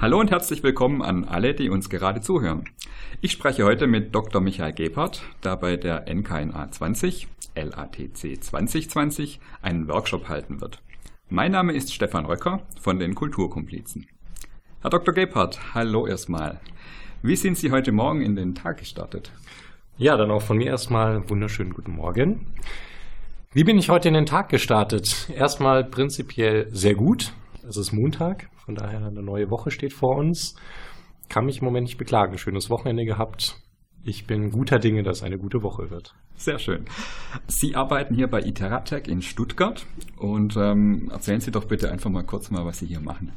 Hallo 0.00 0.18
und 0.18 0.30
herzlich 0.30 0.62
willkommen 0.62 1.02
an 1.02 1.24
alle, 1.24 1.52
die 1.52 1.68
uns 1.68 1.90
gerade 1.90 2.22
zuhören. 2.22 2.64
Ich 3.20 3.32
spreche 3.32 3.66
heute 3.66 3.86
mit 3.86 4.14
Dr. 4.14 4.40
Michael 4.40 4.72
Gebhardt, 4.72 5.20
der 5.44 5.58
bei 5.58 5.76
der 5.76 6.06
NKNA 6.08 6.70
20, 6.70 7.28
LATC 7.54 8.42
2020, 8.42 9.40
einen 9.60 9.88
Workshop 9.88 10.30
halten 10.30 10.62
wird. 10.62 10.80
Mein 11.28 11.52
Name 11.52 11.74
ist 11.74 11.92
Stefan 11.92 12.24
Röcker 12.24 12.62
von 12.80 12.98
den 12.98 13.14
Kulturkomplizen. 13.14 14.06
Herr 14.80 14.88
Dr. 14.88 15.12
Gebhardt, 15.12 15.74
hallo 15.74 16.06
erstmal. 16.06 16.60
Wie 17.20 17.36
sind 17.36 17.58
Sie 17.58 17.70
heute 17.70 17.92
Morgen 17.92 18.22
in 18.22 18.36
den 18.36 18.54
Tag 18.54 18.78
gestartet? 18.78 19.30
Ja, 19.98 20.16
dann 20.16 20.30
auch 20.30 20.40
von 20.40 20.56
mir 20.56 20.68
erstmal 20.68 21.28
wunderschönen 21.28 21.74
guten 21.74 21.92
Morgen. 21.92 22.46
Wie 23.52 23.64
bin 23.64 23.76
ich 23.76 23.90
heute 23.90 24.08
in 24.08 24.14
den 24.14 24.24
Tag 24.24 24.48
gestartet? 24.48 25.28
Erstmal 25.28 25.84
prinzipiell 25.84 26.68
sehr 26.70 26.94
gut. 26.94 27.34
Es 27.68 27.76
ist 27.76 27.92
Montag, 27.92 28.48
von 28.64 28.74
daher 28.74 29.04
eine 29.04 29.22
neue 29.22 29.50
Woche 29.50 29.70
steht 29.70 29.92
vor 29.92 30.16
uns. 30.16 30.54
Kann 31.28 31.44
mich 31.44 31.58
im 31.58 31.64
Moment 31.66 31.84
nicht 31.84 31.98
beklagen. 31.98 32.38
Schönes 32.38 32.70
Wochenende 32.70 33.04
gehabt. 33.04 33.56
Ich 34.02 34.26
bin 34.26 34.50
guter 34.50 34.78
Dinge, 34.78 35.02
dass 35.02 35.22
eine 35.22 35.36
gute 35.36 35.62
Woche 35.62 35.90
wird. 35.90 36.14
Sehr 36.36 36.58
schön. 36.58 36.86
Sie 37.46 37.76
arbeiten 37.76 38.14
hier 38.14 38.28
bei 38.28 38.40
Iteratec 38.40 39.08
in 39.08 39.20
Stuttgart 39.20 39.86
und 40.16 40.56
ähm, 40.56 41.10
erzählen 41.12 41.40
Sie 41.40 41.50
doch 41.50 41.66
bitte 41.66 41.90
einfach 41.90 42.10
mal 42.10 42.24
kurz 42.24 42.50
mal, 42.50 42.64
was 42.64 42.78
Sie 42.78 42.86
hier 42.86 43.00
machen. 43.00 43.32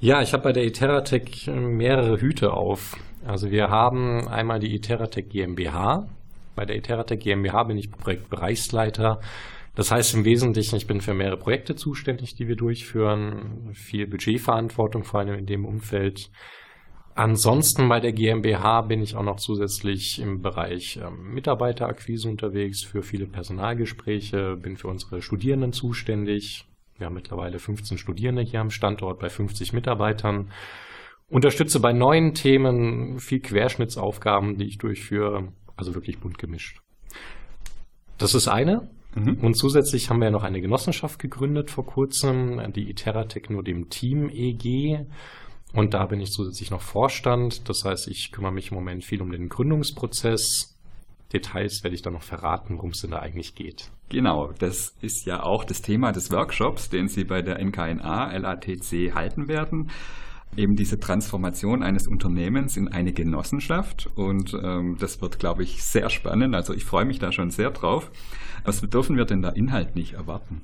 Ja, 0.00 0.22
ich 0.22 0.32
habe 0.32 0.44
bei 0.44 0.52
der 0.52 0.64
Iteratec 0.64 1.46
mehrere 1.48 2.18
Hüte 2.18 2.54
auf. 2.54 2.96
Also 3.26 3.50
wir 3.50 3.68
haben 3.68 4.26
einmal 4.26 4.58
die 4.58 4.74
Iteratec 4.74 5.28
GmbH. 5.28 6.08
Bei 6.56 6.64
der 6.64 6.76
Iteratec 6.76 7.20
GmbH 7.20 7.64
bin 7.64 7.76
ich 7.76 7.90
Projektbereichsleiter 7.90 9.20
das 9.74 9.90
heißt 9.90 10.14
im 10.14 10.24
Wesentlichen, 10.24 10.76
ich 10.76 10.86
bin 10.86 11.00
für 11.00 11.14
mehrere 11.14 11.36
Projekte 11.36 11.76
zuständig, 11.76 12.34
die 12.34 12.48
wir 12.48 12.56
durchführen, 12.56 13.70
viel 13.72 14.06
Budgetverantwortung 14.06 15.04
vor 15.04 15.20
allem 15.20 15.38
in 15.38 15.46
dem 15.46 15.64
Umfeld. 15.64 16.30
Ansonsten 17.14 17.88
bei 17.88 18.00
der 18.00 18.12
GmbH 18.12 18.82
bin 18.82 19.02
ich 19.02 19.14
auch 19.14 19.22
noch 19.22 19.36
zusätzlich 19.36 20.20
im 20.20 20.42
Bereich 20.42 20.98
ähm, 21.02 21.34
Mitarbeiterakquise 21.34 22.28
unterwegs, 22.28 22.82
für 22.82 23.02
viele 23.02 23.26
Personalgespräche, 23.26 24.56
bin 24.56 24.76
für 24.76 24.88
unsere 24.88 25.20
Studierenden 25.20 25.72
zuständig. 25.72 26.66
Wir 26.98 27.06
haben 27.06 27.14
mittlerweile 27.14 27.58
15 27.58 27.98
Studierende 27.98 28.42
hier 28.42 28.60
am 28.60 28.70
Standort 28.70 29.18
bei 29.18 29.28
50 29.28 29.72
Mitarbeitern. 29.72 30.50
Unterstütze 31.28 31.80
bei 31.80 31.92
neuen 31.92 32.34
Themen 32.34 33.18
viel 33.20 33.40
Querschnittsaufgaben, 33.40 34.58
die 34.58 34.66
ich 34.66 34.78
durchführe, 34.78 35.52
also 35.76 35.94
wirklich 35.94 36.18
bunt 36.18 36.38
gemischt. 36.38 36.80
Das 38.18 38.34
ist 38.34 38.48
eine. 38.48 38.88
Mhm. 39.14 39.38
Und 39.42 39.54
zusätzlich 39.54 40.10
haben 40.10 40.18
wir 40.18 40.26
ja 40.26 40.30
noch 40.30 40.44
eine 40.44 40.60
Genossenschaft 40.60 41.18
gegründet 41.18 41.70
vor 41.70 41.86
kurzem, 41.86 42.60
die 42.72 42.90
Iteratec 42.90 43.50
nur 43.50 43.62
dem 43.62 43.90
Team 43.90 44.28
EG. 44.28 45.06
Und 45.72 45.94
da 45.94 46.06
bin 46.06 46.20
ich 46.20 46.32
zusätzlich 46.32 46.70
noch 46.70 46.82
Vorstand. 46.82 47.68
Das 47.68 47.84
heißt, 47.84 48.08
ich 48.08 48.32
kümmere 48.32 48.52
mich 48.52 48.70
im 48.70 48.76
Moment 48.76 49.04
viel 49.04 49.22
um 49.22 49.30
den 49.30 49.48
Gründungsprozess. 49.48 50.76
Details 51.32 51.84
werde 51.84 51.94
ich 51.94 52.02
dann 52.02 52.14
noch 52.14 52.22
verraten, 52.22 52.76
worum 52.76 52.90
es 52.90 53.02
denn 53.02 53.12
da 53.12 53.20
eigentlich 53.20 53.54
geht. 53.54 53.90
Genau, 54.08 54.52
das 54.58 54.96
ist 55.00 55.26
ja 55.26 55.44
auch 55.44 55.62
das 55.62 55.80
Thema 55.80 56.10
des 56.10 56.32
Workshops, 56.32 56.88
den 56.88 57.06
Sie 57.06 57.22
bei 57.22 57.40
der 57.40 57.64
NKNA 57.64 58.36
LATC 58.36 59.14
halten 59.14 59.46
werden 59.46 59.90
eben 60.56 60.74
diese 60.74 60.98
Transformation 60.98 61.82
eines 61.82 62.06
Unternehmens 62.08 62.76
in 62.76 62.88
eine 62.88 63.12
Genossenschaft. 63.12 64.08
Und 64.14 64.54
ähm, 64.54 64.96
das 64.98 65.20
wird, 65.22 65.38
glaube 65.38 65.62
ich, 65.62 65.82
sehr 65.82 66.10
spannend. 66.10 66.54
Also 66.54 66.74
ich 66.74 66.84
freue 66.84 67.04
mich 67.04 67.18
da 67.18 67.32
schon 67.32 67.50
sehr 67.50 67.70
drauf. 67.70 68.10
Was 68.64 68.80
dürfen 68.80 69.16
wir 69.16 69.24
denn 69.24 69.42
da 69.42 69.50
inhaltlich 69.50 70.14
erwarten? 70.14 70.62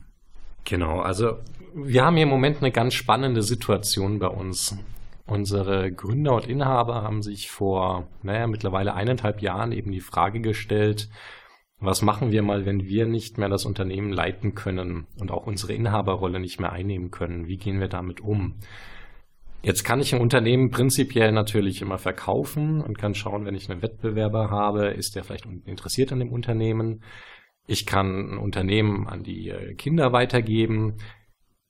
Genau, 0.64 1.00
also 1.00 1.38
wir 1.74 2.04
haben 2.04 2.16
hier 2.16 2.24
im 2.24 2.30
Moment 2.30 2.58
eine 2.58 2.72
ganz 2.72 2.94
spannende 2.94 3.42
Situation 3.42 4.18
bei 4.18 4.28
uns. 4.28 4.76
Unsere 5.26 5.92
Gründer 5.92 6.34
und 6.34 6.46
Inhaber 6.46 7.02
haben 7.02 7.22
sich 7.22 7.50
vor, 7.50 8.08
naja, 8.22 8.46
mittlerweile 8.46 8.94
eineinhalb 8.94 9.42
Jahren 9.42 9.72
eben 9.72 9.90
die 9.92 10.00
Frage 10.00 10.40
gestellt, 10.40 11.08
was 11.78 12.00
machen 12.00 12.30
wir 12.30 12.42
mal, 12.42 12.64
wenn 12.64 12.84
wir 12.84 13.06
nicht 13.06 13.36
mehr 13.36 13.48
das 13.48 13.66
Unternehmen 13.66 14.10
leiten 14.10 14.54
können 14.54 15.06
und 15.20 15.30
auch 15.30 15.46
unsere 15.46 15.74
Inhaberrolle 15.74 16.40
nicht 16.40 16.58
mehr 16.58 16.72
einnehmen 16.72 17.10
können? 17.10 17.48
Wie 17.48 17.58
gehen 17.58 17.80
wir 17.80 17.88
damit 17.88 18.20
um? 18.20 18.54
Jetzt 19.62 19.84
kann 19.84 20.00
ich 20.00 20.14
ein 20.14 20.20
Unternehmen 20.20 20.70
prinzipiell 20.70 21.32
natürlich 21.32 21.82
immer 21.82 21.98
verkaufen 21.98 22.80
und 22.80 22.98
kann 22.98 23.14
schauen, 23.14 23.44
wenn 23.44 23.54
ich 23.54 23.70
einen 23.70 23.82
Wettbewerber 23.82 24.50
habe, 24.50 24.88
ist 24.88 25.16
der 25.16 25.24
vielleicht 25.24 25.46
interessiert 25.64 26.12
an 26.12 26.20
dem 26.20 26.30
Unternehmen. 26.30 27.02
Ich 27.66 27.84
kann 27.84 28.34
ein 28.34 28.38
Unternehmen 28.38 29.08
an 29.08 29.22
die 29.22 29.48
äh, 29.48 29.74
Kinder 29.74 30.12
weitergeben. 30.12 30.98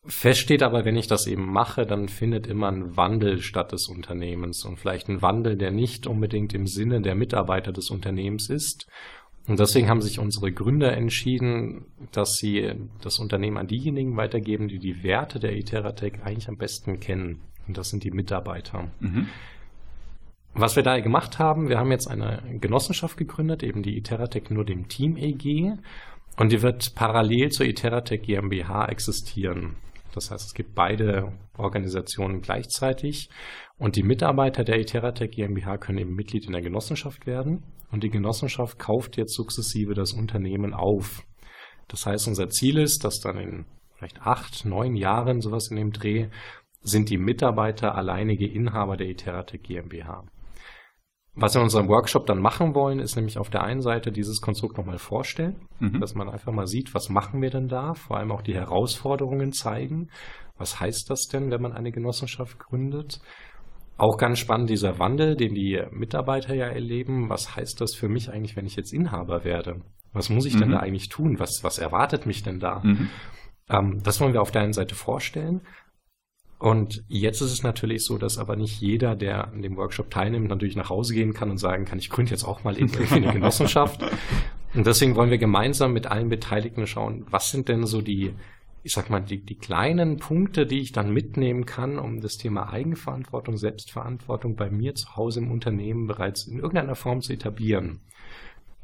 Fest 0.04 0.40
steht 0.40 0.62
aber, 0.62 0.84
wenn 0.84 0.96
ich 0.96 1.08
das 1.08 1.26
eben 1.26 1.50
mache, 1.50 1.86
dann 1.86 2.08
findet 2.08 2.46
immer 2.46 2.68
ein 2.68 2.96
Wandel 2.96 3.40
statt 3.40 3.72
des 3.72 3.88
Unternehmens 3.88 4.64
und 4.64 4.78
vielleicht 4.78 5.08
ein 5.08 5.22
Wandel, 5.22 5.56
der 5.56 5.72
nicht 5.72 6.06
unbedingt 6.06 6.54
im 6.54 6.66
Sinne 6.66 7.00
der 7.00 7.14
Mitarbeiter 7.14 7.72
des 7.72 7.90
Unternehmens 7.90 8.48
ist. 8.48 8.86
Und 9.48 9.60
deswegen 9.60 9.88
haben 9.88 10.00
sich 10.02 10.18
unsere 10.18 10.52
Gründer 10.52 10.92
entschieden, 10.92 11.86
dass 12.12 12.34
sie 12.34 12.72
das 13.00 13.18
Unternehmen 13.18 13.58
an 13.58 13.68
diejenigen 13.68 14.16
weitergeben, 14.16 14.68
die 14.68 14.78
die 14.78 15.02
Werte 15.02 15.38
der 15.38 15.56
Iteratec 15.56 16.24
eigentlich 16.24 16.48
am 16.48 16.56
besten 16.56 17.00
kennen. 17.00 17.42
Und 17.66 17.76
das 17.76 17.90
sind 17.90 18.04
die 18.04 18.10
Mitarbeiter. 18.10 18.90
Mhm. 19.00 19.28
Was 20.54 20.74
wir 20.74 20.82
da 20.82 20.98
gemacht 21.00 21.38
haben, 21.38 21.68
wir 21.68 21.78
haben 21.78 21.90
jetzt 21.90 22.08
eine 22.08 22.42
Genossenschaft 22.60 23.18
gegründet, 23.18 23.62
eben 23.62 23.82
die 23.82 23.96
Iteratec 23.98 24.50
nur 24.50 24.64
dem 24.64 24.88
Team 24.88 25.16
EG. 25.16 25.74
Und 26.38 26.52
die 26.52 26.62
wird 26.62 26.94
parallel 26.94 27.50
zur 27.50 27.66
Iteratec 27.66 28.22
GmbH 28.22 28.86
existieren. 28.86 29.76
Das 30.14 30.30
heißt, 30.30 30.46
es 30.46 30.54
gibt 30.54 30.74
beide 30.74 31.32
Organisationen 31.58 32.40
gleichzeitig. 32.40 33.28
Und 33.76 33.96
die 33.96 34.02
Mitarbeiter 34.02 34.64
der 34.64 34.80
Iteratec 34.80 35.32
GmbH 35.32 35.76
können 35.76 35.98
eben 35.98 36.14
Mitglied 36.14 36.46
in 36.46 36.52
der 36.52 36.62
Genossenschaft 36.62 37.26
werden. 37.26 37.62
Und 37.90 38.02
die 38.02 38.10
Genossenschaft 38.10 38.78
kauft 38.78 39.18
jetzt 39.18 39.34
sukzessive 39.34 39.92
das 39.92 40.12
Unternehmen 40.12 40.72
auf. 40.72 41.22
Das 41.88 42.06
heißt, 42.06 42.28
unser 42.28 42.48
Ziel 42.48 42.78
ist, 42.78 43.04
dass 43.04 43.20
dann 43.20 43.38
in 43.38 43.66
vielleicht 43.94 44.22
acht, 44.22 44.64
neun 44.64 44.96
Jahren 44.96 45.40
sowas 45.40 45.68
in 45.70 45.76
dem 45.76 45.92
Dreh 45.92 46.28
sind 46.86 47.10
die 47.10 47.18
Mitarbeiter 47.18 47.94
alleinige 47.94 48.46
Inhaber 48.46 48.96
der 48.96 49.08
Iteratec 49.08 49.62
GmbH. 49.62 50.24
Was 51.38 51.54
wir 51.54 51.60
in 51.60 51.64
unserem 51.64 51.88
Workshop 51.88 52.24
dann 52.24 52.40
machen 52.40 52.74
wollen, 52.74 52.98
ist 52.98 53.14
nämlich 53.16 53.36
auf 53.36 53.50
der 53.50 53.62
einen 53.62 53.82
Seite 53.82 54.10
dieses 54.10 54.40
Konstrukt 54.40 54.78
nochmal 54.78 54.96
vorstellen, 54.96 55.66
mhm. 55.80 56.00
dass 56.00 56.14
man 56.14 56.30
einfach 56.30 56.52
mal 56.52 56.66
sieht, 56.66 56.94
was 56.94 57.10
machen 57.10 57.42
wir 57.42 57.50
denn 57.50 57.68
da, 57.68 57.92
vor 57.92 58.16
allem 58.16 58.32
auch 58.32 58.40
die 58.40 58.54
Herausforderungen 58.54 59.52
zeigen. 59.52 60.08
Was 60.56 60.80
heißt 60.80 61.10
das 61.10 61.26
denn, 61.26 61.50
wenn 61.50 61.60
man 61.60 61.72
eine 61.72 61.92
Genossenschaft 61.92 62.58
gründet? 62.58 63.20
Auch 63.98 64.16
ganz 64.16 64.38
spannend 64.38 64.70
dieser 64.70 64.98
Wandel, 64.98 65.36
den 65.36 65.54
die 65.54 65.82
Mitarbeiter 65.90 66.54
ja 66.54 66.66
erleben. 66.66 67.28
Was 67.28 67.54
heißt 67.54 67.82
das 67.82 67.94
für 67.94 68.08
mich 68.08 68.30
eigentlich, 68.30 68.56
wenn 68.56 68.66
ich 68.66 68.76
jetzt 68.76 68.94
Inhaber 68.94 69.44
werde? 69.44 69.82
Was 70.14 70.30
muss 70.30 70.46
ich 70.46 70.54
mhm. 70.54 70.60
denn 70.60 70.70
da 70.70 70.78
eigentlich 70.78 71.10
tun? 71.10 71.38
Was, 71.38 71.60
was 71.62 71.78
erwartet 71.78 72.24
mich 72.24 72.42
denn 72.42 72.60
da? 72.60 72.80
Mhm. 72.82 73.10
Ähm, 73.68 74.00
das 74.02 74.20
wollen 74.22 74.32
wir 74.32 74.40
auf 74.40 74.52
der 74.52 74.62
einen 74.62 74.72
Seite 74.72 74.94
vorstellen. 74.94 75.60
Und 76.58 77.04
jetzt 77.08 77.42
ist 77.42 77.52
es 77.52 77.62
natürlich 77.62 78.04
so, 78.04 78.16
dass 78.16 78.38
aber 78.38 78.56
nicht 78.56 78.80
jeder, 78.80 79.14
der 79.14 79.48
an 79.48 79.60
dem 79.60 79.76
Workshop 79.76 80.10
teilnimmt, 80.10 80.48
natürlich 80.48 80.76
nach 80.76 80.88
Hause 80.88 81.14
gehen 81.14 81.34
kann 81.34 81.50
und 81.50 81.58
sagen 81.58 81.84
kann, 81.84 81.98
ich 81.98 82.08
gründe 82.08 82.30
jetzt 82.30 82.44
auch 82.44 82.64
mal 82.64 82.76
irgendwie 82.76 83.14
eine 83.14 83.32
Genossenschaft. 83.32 84.02
Und 84.74 84.86
deswegen 84.86 85.16
wollen 85.16 85.30
wir 85.30 85.38
gemeinsam 85.38 85.92
mit 85.92 86.06
allen 86.06 86.28
Beteiligten 86.28 86.86
schauen, 86.86 87.26
was 87.30 87.50
sind 87.50 87.68
denn 87.68 87.84
so 87.84 88.00
die, 88.00 88.34
ich 88.82 88.92
sag 88.92 89.10
mal, 89.10 89.20
die, 89.20 89.38
die 89.38 89.56
kleinen 89.56 90.16
Punkte, 90.16 90.66
die 90.66 90.80
ich 90.80 90.92
dann 90.92 91.12
mitnehmen 91.12 91.66
kann, 91.66 91.98
um 91.98 92.20
das 92.20 92.38
Thema 92.38 92.70
Eigenverantwortung, 92.70 93.58
Selbstverantwortung 93.58 94.56
bei 94.56 94.70
mir 94.70 94.94
zu 94.94 95.14
Hause 95.16 95.40
im 95.40 95.50
Unternehmen 95.50 96.06
bereits 96.06 96.46
in 96.46 96.58
irgendeiner 96.58 96.94
Form 96.94 97.20
zu 97.20 97.34
etablieren. 97.34 98.00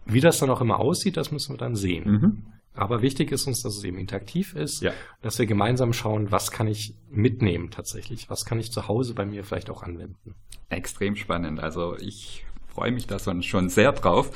Wie 0.05 0.20
das 0.20 0.38
dann 0.38 0.50
auch 0.50 0.61
immer 0.61 0.79
aussieht, 0.79 1.17
das 1.17 1.31
müssen 1.31 1.55
wir 1.55 1.58
dann 1.58 1.76
sehen. 1.76 2.11
Mhm. 2.11 2.43
Aber 2.74 3.02
wichtig 3.02 3.32
ist 3.32 3.46
uns, 3.46 3.62
dass 3.62 3.76
es 3.76 3.84
eben 3.84 3.98
interaktiv 3.98 4.54
ist, 4.54 4.82
ja. 4.82 4.92
dass 5.20 5.38
wir 5.38 5.46
gemeinsam 5.46 5.92
schauen, 5.92 6.30
was 6.30 6.50
kann 6.50 6.66
ich 6.66 6.94
mitnehmen 7.10 7.70
tatsächlich, 7.70 8.30
was 8.30 8.44
kann 8.44 8.58
ich 8.58 8.72
zu 8.72 8.88
Hause 8.88 9.14
bei 9.14 9.26
mir 9.26 9.44
vielleicht 9.44 9.69
auch 9.69 9.82
anwenden. 9.82 10.34
Extrem 10.70 11.16
spannend. 11.16 11.60
Also 11.60 11.96
ich 11.98 12.46
freue 12.72 12.92
mich 12.92 13.06
da 13.06 13.19
schon 13.42 13.69
sehr 13.69 13.92
drauf, 13.92 14.30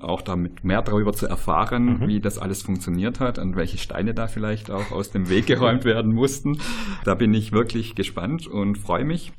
auch 0.00 0.22
damit 0.22 0.64
mehr 0.64 0.80
darüber 0.80 1.12
zu 1.12 1.26
erfahren, 1.26 2.00
mhm. 2.00 2.08
wie 2.08 2.20
das 2.20 2.38
alles 2.38 2.62
funktioniert 2.62 3.20
hat 3.20 3.38
und 3.38 3.56
welche 3.56 3.76
Steine 3.76 4.14
da 4.14 4.28
vielleicht 4.28 4.70
auch 4.70 4.90
aus 4.90 5.10
dem 5.10 5.28
Weg 5.28 5.46
geräumt 5.46 5.84
werden 5.84 6.14
mussten. 6.14 6.58
Da 7.04 7.14
bin 7.14 7.34
ich 7.34 7.52
wirklich 7.52 7.94
gespannt 7.94 8.46
und 8.46 8.78
freue 8.78 9.04
mich. 9.04 9.32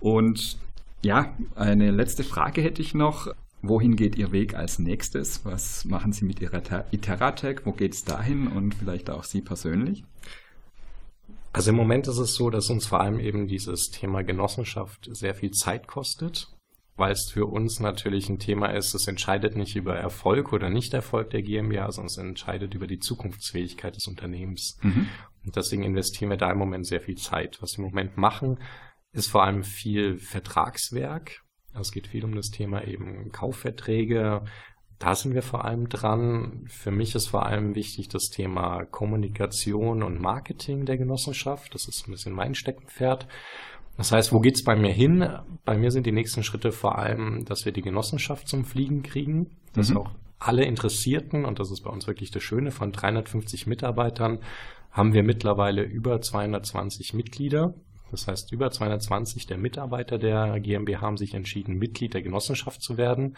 Und 0.00 0.58
ja, 1.02 1.32
eine 1.54 1.90
letzte 1.90 2.24
Frage 2.24 2.62
hätte 2.62 2.82
ich 2.82 2.94
noch. 2.94 3.28
Wohin 3.62 3.94
geht 3.94 4.16
Ihr 4.16 4.32
Weg 4.32 4.54
als 4.54 4.80
nächstes? 4.80 5.44
Was 5.44 5.84
machen 5.84 6.12
Sie 6.12 6.24
mit 6.24 6.40
Ihrer 6.40 6.62
Iteratec? 6.90 7.64
Wo 7.64 7.72
geht 7.72 7.94
es 7.94 8.04
dahin 8.04 8.48
und 8.48 8.74
vielleicht 8.74 9.08
auch 9.08 9.22
Sie 9.22 9.40
persönlich? 9.40 10.04
Also 11.52 11.70
im 11.70 11.76
Moment 11.76 12.08
ist 12.08 12.18
es 12.18 12.34
so, 12.34 12.50
dass 12.50 12.70
uns 12.70 12.86
vor 12.86 13.00
allem 13.00 13.20
eben 13.20 13.46
dieses 13.46 13.90
Thema 13.90 14.22
Genossenschaft 14.22 15.08
sehr 15.12 15.34
viel 15.34 15.52
Zeit 15.52 15.86
kostet, 15.86 16.48
weil 16.96 17.12
es 17.12 17.30
für 17.30 17.46
uns 17.46 17.78
natürlich 17.78 18.28
ein 18.28 18.38
Thema 18.38 18.68
ist, 18.68 18.94
es 18.94 19.06
entscheidet 19.06 19.54
nicht 19.54 19.76
über 19.76 19.94
Erfolg 19.94 20.52
oder 20.52 20.68
Nicht-Erfolg 20.68 21.30
der 21.30 21.42
GmbH, 21.42 21.92
sondern 21.92 22.06
es 22.06 22.16
entscheidet 22.16 22.74
über 22.74 22.86
die 22.86 22.98
Zukunftsfähigkeit 22.98 23.94
des 23.94 24.08
Unternehmens. 24.08 24.78
Mhm. 24.82 25.08
Und 25.44 25.56
deswegen 25.56 25.84
investieren 25.84 26.30
wir 26.30 26.36
da 26.36 26.50
im 26.50 26.58
Moment 26.58 26.86
sehr 26.86 27.00
viel 27.00 27.16
Zeit. 27.16 27.60
Was 27.60 27.76
wir 27.76 27.84
im 27.84 27.90
Moment 27.90 28.16
machen, 28.16 28.58
ist 29.12 29.30
vor 29.30 29.44
allem 29.44 29.62
viel 29.62 30.18
Vertragswerk. 30.18 31.42
Es 31.78 31.92
geht 31.92 32.06
viel 32.06 32.24
um 32.24 32.34
das 32.34 32.50
Thema 32.50 32.86
eben 32.86 33.30
Kaufverträge. 33.32 34.42
Da 34.98 35.14
sind 35.14 35.34
wir 35.34 35.42
vor 35.42 35.64
allem 35.64 35.88
dran. 35.88 36.64
Für 36.68 36.90
mich 36.90 37.14
ist 37.14 37.28
vor 37.28 37.46
allem 37.46 37.74
wichtig 37.74 38.08
das 38.08 38.30
Thema 38.30 38.84
Kommunikation 38.84 40.02
und 40.02 40.20
Marketing 40.20 40.84
der 40.86 40.96
Genossenschaft. 40.96 41.74
Das 41.74 41.88
ist 41.88 42.06
ein 42.06 42.12
bisschen 42.12 42.34
mein 42.34 42.54
Steckenpferd. 42.54 43.26
Das 43.96 44.12
heißt, 44.12 44.32
wo 44.32 44.40
geht's 44.40 44.64
bei 44.64 44.76
mir 44.76 44.92
hin? 44.92 45.28
Bei 45.64 45.76
mir 45.76 45.90
sind 45.90 46.06
die 46.06 46.12
nächsten 46.12 46.42
Schritte 46.42 46.72
vor 46.72 46.98
allem, 46.98 47.44
dass 47.44 47.64
wir 47.64 47.72
die 47.72 47.82
Genossenschaft 47.82 48.48
zum 48.48 48.64
Fliegen 48.64 49.02
kriegen, 49.02 49.50
dass 49.74 49.90
mhm. 49.90 49.98
auch 49.98 50.10
alle 50.38 50.64
Interessierten, 50.64 51.44
und 51.44 51.58
das 51.58 51.70
ist 51.70 51.82
bei 51.82 51.90
uns 51.90 52.06
wirklich 52.06 52.30
das 52.30 52.42
Schöne, 52.42 52.70
von 52.70 52.92
350 52.92 53.66
Mitarbeitern 53.66 54.40
haben 54.90 55.14
wir 55.14 55.22
mittlerweile 55.22 55.82
über 55.82 56.20
220 56.20 57.14
Mitglieder. 57.14 57.74
Das 58.12 58.28
heißt, 58.28 58.52
über 58.52 58.70
220 58.70 59.46
der 59.46 59.58
Mitarbeiter 59.58 60.18
der 60.18 60.60
GmbH 60.60 61.00
haben 61.00 61.16
sich 61.16 61.34
entschieden, 61.34 61.78
Mitglied 61.78 62.14
der 62.14 62.22
Genossenschaft 62.22 62.82
zu 62.82 62.96
werden. 62.96 63.36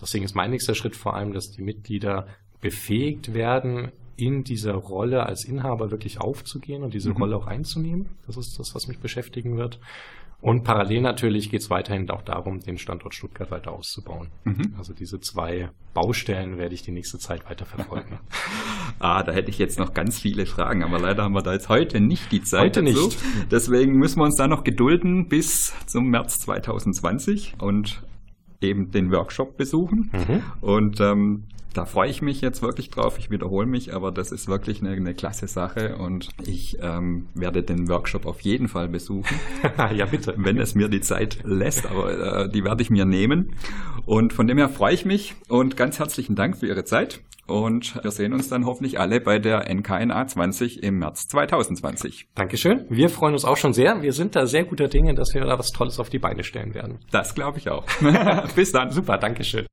Deswegen 0.00 0.24
ist 0.24 0.36
mein 0.36 0.52
nächster 0.52 0.76
Schritt 0.76 0.96
vor 0.96 1.14
allem, 1.14 1.34
dass 1.34 1.50
die 1.50 1.62
Mitglieder 1.62 2.28
befähigt 2.60 3.34
werden, 3.34 3.92
in 4.18 4.42
dieser 4.42 4.74
Rolle 4.74 5.24
als 5.24 5.44
Inhaber 5.44 5.90
wirklich 5.90 6.20
aufzugehen 6.20 6.82
und 6.82 6.92
diese 6.92 7.10
mhm. 7.10 7.16
Rolle 7.16 7.36
auch 7.36 7.46
einzunehmen. 7.46 8.08
Das 8.26 8.36
ist 8.36 8.58
das, 8.58 8.74
was 8.74 8.88
mich 8.88 8.98
beschäftigen 8.98 9.56
wird. 9.56 9.78
Und 10.40 10.62
parallel 10.62 11.00
natürlich 11.00 11.50
geht 11.50 11.62
es 11.62 11.70
weiterhin 11.70 12.08
auch 12.10 12.22
darum, 12.22 12.60
den 12.60 12.78
Standort 12.78 13.14
Stuttgart 13.14 13.50
weiter 13.50 13.72
auszubauen. 13.72 14.28
Mhm. 14.44 14.74
Also 14.78 14.92
diese 14.92 15.18
zwei 15.20 15.70
Baustellen 15.94 16.58
werde 16.58 16.74
ich 16.74 16.82
die 16.82 16.92
nächste 16.92 17.18
Zeit 17.18 17.48
weiter 17.50 17.64
verfolgen. 17.64 18.20
ah, 19.00 19.22
da 19.24 19.32
hätte 19.32 19.50
ich 19.50 19.58
jetzt 19.58 19.80
noch 19.80 19.94
ganz 19.94 20.20
viele 20.20 20.46
Fragen, 20.46 20.84
aber 20.84 21.00
leider 21.00 21.24
haben 21.24 21.34
wir 21.34 21.42
da 21.42 21.52
jetzt 21.52 21.68
heute 21.68 22.00
nicht 22.00 22.30
die 22.30 22.42
Zeit 22.42 22.76
heute 22.76 22.84
dazu. 22.84 23.06
Nicht. 23.06 23.18
Deswegen 23.50 23.94
müssen 23.94 24.20
wir 24.20 24.24
uns 24.24 24.36
da 24.36 24.46
noch 24.46 24.62
gedulden 24.62 25.28
bis 25.28 25.74
zum 25.86 26.08
März 26.08 26.38
2020 26.40 27.54
und 27.58 28.00
eben 28.60 28.90
den 28.90 29.10
Workshop 29.12 29.56
besuchen. 29.56 30.10
Mhm. 30.12 30.42
Und 30.60 31.00
ähm, 31.00 31.44
da 31.74 31.84
freue 31.84 32.10
ich 32.10 32.22
mich 32.22 32.40
jetzt 32.40 32.62
wirklich 32.62 32.90
drauf. 32.90 33.18
Ich 33.18 33.30
wiederhole 33.30 33.66
mich, 33.66 33.94
aber 33.94 34.10
das 34.10 34.32
ist 34.32 34.48
wirklich 34.48 34.80
eine, 34.80 34.90
eine 34.90 35.14
klasse 35.14 35.46
Sache 35.46 35.96
und 35.96 36.28
ich 36.44 36.78
ähm, 36.80 37.28
werde 37.34 37.62
den 37.62 37.88
Workshop 37.88 38.26
auf 38.26 38.40
jeden 38.40 38.68
Fall 38.68 38.88
besuchen. 38.88 39.38
ja, 39.94 40.06
bitte. 40.06 40.34
Wenn 40.36 40.58
es 40.58 40.74
mir 40.74 40.88
die 40.88 41.02
Zeit 41.02 41.38
lässt, 41.44 41.86
aber 41.86 42.44
äh, 42.46 42.50
die 42.50 42.64
werde 42.64 42.82
ich 42.82 42.90
mir 42.90 43.04
nehmen. 43.04 43.52
Und 44.06 44.32
von 44.32 44.46
dem 44.46 44.58
her 44.58 44.68
freue 44.68 44.94
ich 44.94 45.04
mich 45.04 45.34
und 45.48 45.76
ganz 45.76 45.98
herzlichen 45.98 46.34
Dank 46.34 46.56
für 46.56 46.66
Ihre 46.66 46.84
Zeit. 46.84 47.20
Und 47.48 48.02
wir 48.02 48.10
sehen 48.10 48.34
uns 48.34 48.48
dann 48.48 48.66
hoffentlich 48.66 49.00
alle 49.00 49.20
bei 49.20 49.38
der 49.38 49.74
NKNA 49.74 50.26
20 50.26 50.82
im 50.82 50.98
März 50.98 51.28
2020. 51.28 52.28
Dankeschön. 52.34 52.84
Wir 52.90 53.08
freuen 53.08 53.32
uns 53.32 53.46
auch 53.46 53.56
schon 53.56 53.72
sehr. 53.72 54.02
Wir 54.02 54.12
sind 54.12 54.36
da 54.36 54.46
sehr 54.46 54.64
guter 54.64 54.88
Dinge, 54.88 55.14
dass 55.14 55.34
wir 55.34 55.40
da 55.40 55.58
was 55.58 55.70
Tolles 55.70 55.98
auf 55.98 56.10
die 56.10 56.18
Beine 56.18 56.44
stellen 56.44 56.74
werden. 56.74 56.98
Das 57.10 57.34
glaube 57.34 57.58
ich 57.58 57.70
auch. 57.70 57.86
Bis 58.54 58.72
dann. 58.72 58.90
Super, 58.90 59.16
Dankeschön. 59.16 59.66